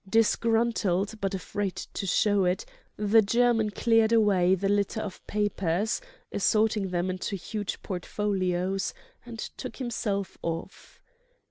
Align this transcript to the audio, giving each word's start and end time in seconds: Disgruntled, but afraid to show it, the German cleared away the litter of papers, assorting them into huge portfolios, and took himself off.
Disgruntled, 0.09 1.21
but 1.21 1.35
afraid 1.35 1.75
to 1.75 2.07
show 2.07 2.43
it, 2.43 2.65
the 2.97 3.21
German 3.21 3.69
cleared 3.69 4.11
away 4.11 4.55
the 4.55 4.67
litter 4.67 4.99
of 4.99 5.21
papers, 5.27 6.01
assorting 6.31 6.89
them 6.89 7.11
into 7.11 7.35
huge 7.35 7.83
portfolios, 7.83 8.95
and 9.27 9.37
took 9.37 9.75
himself 9.75 10.39
off. 10.41 10.99